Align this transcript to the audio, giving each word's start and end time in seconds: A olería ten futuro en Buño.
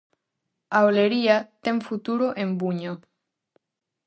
A 0.77 0.79
olería 0.89 1.37
ten 1.63 1.77
futuro 1.87 2.25
en 2.43 2.49
Buño. 2.61 2.93